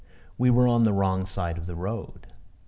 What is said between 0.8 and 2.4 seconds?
the wrong side of the road.